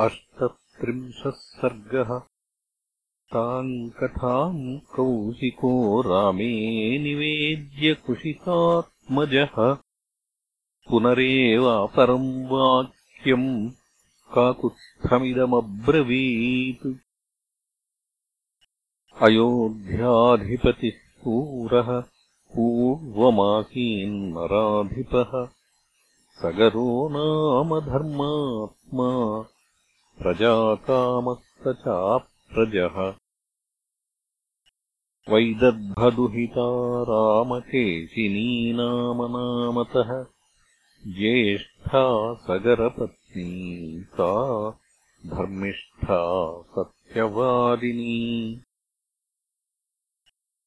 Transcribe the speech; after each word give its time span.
अष्टत्रिंशः 0.00 1.30
सर्गः। 1.30 2.22
ताम् 3.32 3.90
कथाम् 3.90 4.78
कौशिको 4.78 6.00
रामे 6.00 6.98
निवेद्य 6.98 7.94
कुशिकात्मजः 7.94 9.76
पुनरेवापरम् 10.88 12.46
वाक्यम् 12.46 13.70
काकुत्स्थमिदमब्रवीत् 14.34 16.98
अयोध्याधिपतिः 19.22 21.24
पूरः 21.24 22.04
पूर्वमासीन्नराधिपः 22.54 25.48
सगरो 26.42 27.08
नाम 27.12 27.80
धर्मात्मा 27.80 29.44
प्रजाकामस्त 30.22 31.68
चाप्रजः 31.68 33.14
वैदर्भदुहिता 35.34 37.02
रामकेशिनी 37.02 38.72
नाम 38.72 39.18
नामतः 39.22 40.26
ज्येष्ठा 41.06 42.34
सगरपत्नी 42.34 44.04
सा 44.14 44.72
धर्मिष्ठा 45.26 46.62
सत्यवादिनी। 46.62 48.60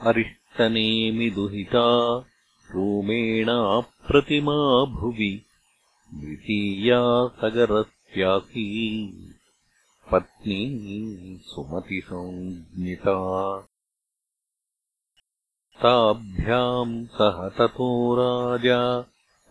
अरिष्टनेमि 0.00 1.30
दुहिता 1.30 2.24
रोमेणाप्रतिमा 2.70 4.84
भुवि। 4.84 5.42
द्वितीया 6.14 7.28
सगरस्यासी 7.28 8.96
पत्नी 10.12 10.80
सुमतिसंज्ञिता। 11.42 13.14
ताभ्याम् 15.82 17.06
सह 17.06 17.48
ततो 17.48 18.14
राजा 18.14 19.00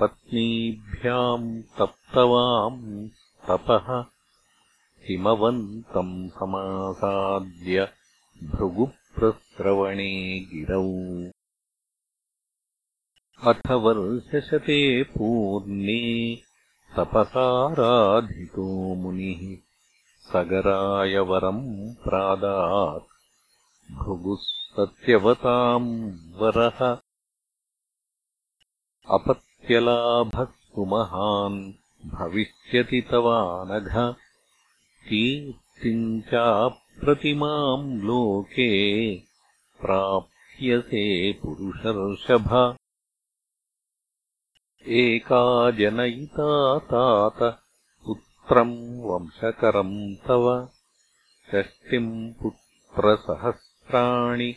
पत्नीभ्याम् 0.00 1.62
तप्तवाम् 1.62 3.08
तपः। 3.48 4.04
हिमवन्तम् 5.08 6.28
समासाद्य 6.28 7.88
भृगुप्रस्रवणे 8.44 10.40
गिरौ। 10.40 10.90
अथ 13.52 13.70
वर्षशते 13.70 15.02
पूर्णे 15.02 16.34
तपसाराधितो 16.96 18.94
मुनिः 18.94 19.69
सगराय 20.20 21.18
वरम् 21.18 21.94
प्रादात् 21.94 23.02
भृगुः 23.92 24.38
सत्यवताम् 24.40 26.12
वरः। 26.34 26.98
अपत्यलाभः 29.10 30.44
सुमहान् 30.44 31.72
भविष्यति 32.06 33.00
तवानघ। 33.00 34.14
कीर्तिम् 35.08 36.22
चाप्रतिमाम् 36.22 38.02
लोके 38.02 39.14
प्राप्यसे 39.80 41.32
पुरुषर्षभ। 41.32 42.76
एका 44.86 45.70
जनयिता 45.70 46.78
तात 46.78 47.62
पुत्रम् 48.50 49.00
वंशकरम् 49.00 50.26
तव 50.26 50.68
षष्टिम् 51.52 52.32
पुत्रसहस्राणि 52.42 54.54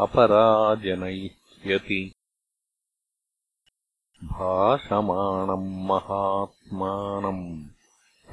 अपराजनयिष्यति। 0.00 2.14
भाषमाणम् 4.24 5.86
महात्मानम् 5.86 7.66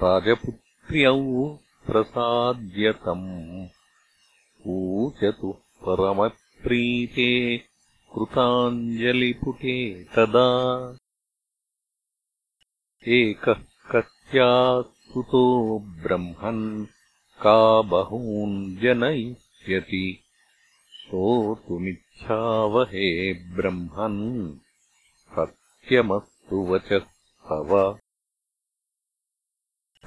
राजपुत्र्यौ 0.03 1.57
प्रसाद्यतम्। 1.85 3.67
ऊचतु 4.67 5.57
परमप्रीते 5.85 7.61
कृताञ्जलिपुटे 8.15 10.03
तदा। 10.03 10.97
एकः 13.07 13.59
कस्यास्तुतो 15.09 15.79
ब्रह्मन् 15.79 16.85
का 17.41 17.81
बहून् 17.81 18.77
जनयिष्यति। 18.77 20.19
श्रोतुमिच्छावहे 21.01 23.33
ब्रह्मन्। 23.33 24.57
सत्यमस्तु 25.35 26.67
वचस्तव। 26.67 27.99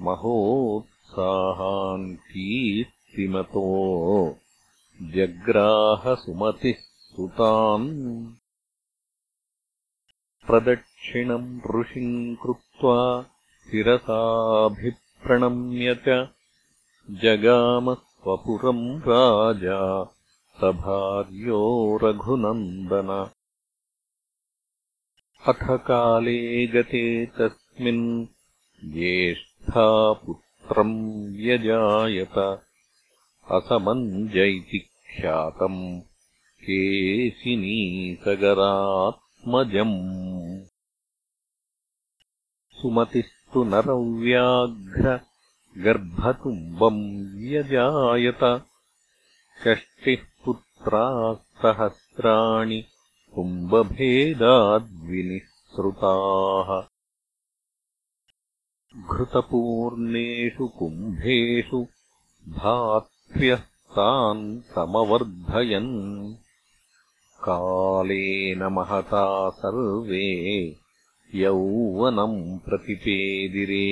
महोत्साहान् 0.00 2.16
कीर्तिमतो। 2.16 3.66
जग्राहसुमतिः 5.02 6.80
सुतान्। 6.80 8.32
प्रदक्षिणम् 10.46 11.80
ऋषिम् 11.80 12.36
कृत्वा 12.36 13.24
शिरसाभिप्रणम्य 13.70 15.96
च 16.08 16.28
जगामः 17.10 18.05
स्वपुरम् 18.26 19.00
राजा 19.00 20.04
सभार्यो 20.60 21.60
रघुनन्दन 22.02 23.10
अथ 25.48 25.62
काले 25.70 26.66
गते 26.66 27.26
तस्मिन् 27.26 28.26
ज्येष्ठा 28.92 30.12
पुत्रम् 30.12 30.96
व्यजायत। 31.36 32.38
असमञ्जैति 33.52 34.78
ख्यातम् 34.78 36.00
केशिनीसगरात्मजम् 36.64 37.40
सुमतिस्तु 42.80 43.64
नरव्याघ्र 43.64 45.35
गर्भतुम्बम् 45.84 47.40
व्यजायत 47.40 48.64
षष्टिः 49.64 50.44
पुत्राः 50.44 51.34
सहस्राणि 51.34 52.84
घृतपूर्णेषु 58.96 60.68
कुम्भेषु 60.68 61.86
धात्र्यः 62.48 63.60
तान् 63.96 64.60
समवर्धयन्। 64.60 66.34
कालेन 67.44 68.62
महता 68.62 69.50
सर्वे 69.50 70.76
यौवनम् 71.34 72.58
प्रतिपेदिरे 72.58 73.86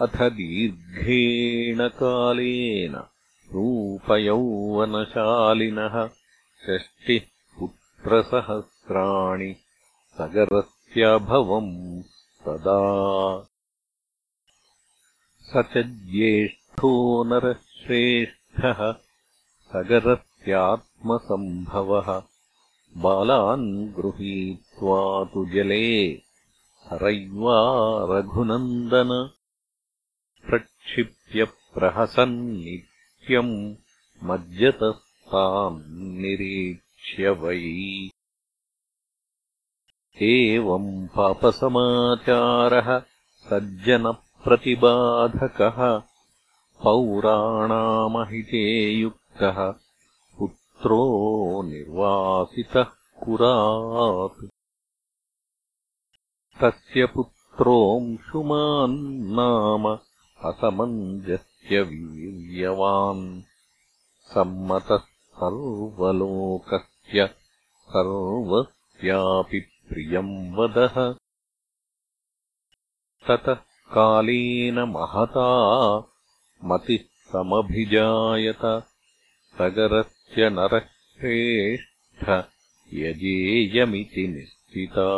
अथ 0.00 0.22
दीर्घेण 0.22 1.88
कालेन 1.88 3.02
रूपयौवनशालिनः 3.52 6.10
षष्टिः 6.66 7.20
पुत्रसहस्राणि 7.58 9.56
सगरस्यभवम् 10.18 12.02
सदा। 12.02 13.48
स 15.40 15.56
च 15.56 15.86
ज्येष्ठो 15.86 17.24
नरः 17.24 17.52
श्रेष्ठः 17.52 18.94
सगरस्यात्मसम्भवः 19.72 22.22
बालान् 22.96 23.88
गृहीत्वा 23.88 25.24
तु 25.24 25.46
जले। 25.46 26.22
हरय्वा 26.86 27.56
रघुनन्दन 28.10 29.30
प्रक्षिप्य 30.54 31.44
प्रहसन्नित्यम् 31.44 33.74
मज्जतस्तान् 34.22 36.18
निरीक्ष्य 36.18 37.30
वै। 37.30 38.10
एवम् 40.22 41.08
पापसमाचारः 41.08 43.02
सज्जनप्रतिबाधकः 43.50 46.02
पौराणामहिते 46.82 48.92
युक्तः 48.92 49.74
पुत्रो 50.38 51.62
निर्वासितः 51.62 52.86
कुरात्। 53.24 54.46
तस्य 56.62 57.06
पुत्रोऽंशुमान् 57.06 59.32
नाम 59.32 59.98
असमञ्जस्यवीर्यवान् 60.44 63.42
सम्मतः 64.34 65.02
सर्वलोकस्य 65.38 67.26
सर्वस्यापि 67.90 69.60
प्रियम् 69.60 70.56
वदः। 70.56 70.96
ततः 73.28 73.58
कालेन 73.94 74.80
महता 74.80 75.48
मतिः 76.64 77.04
समभिजायत 77.32 78.86
सगरस्य 79.58 80.50
नरः 80.50 80.78
श्रेष्ठ 80.78 82.30
यजेयमिति 82.94 84.28
निश्चिता। 84.28 85.08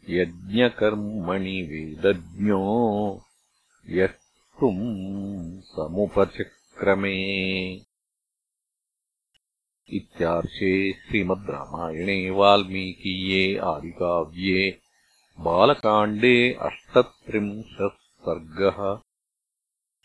यज्ञकर्मणि 0.09 1.63
वेदज्ञो 1.63 2.63
यष्टुम् 3.89 5.61
समुपचक्रमे। 5.61 7.15
इत्यार्षे 9.89 10.93
श्रीमद् 10.93 11.51
रामायणे 11.51 12.31
वाल्मीकीये 12.31 13.59
आदिकाव्ये 13.59 14.81
बालकाण्डे 15.39 16.53
अष्टत्रिंशः 16.53 17.89
सर्गः 18.21 19.06